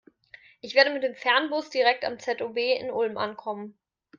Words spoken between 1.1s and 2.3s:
Fernbus direkt am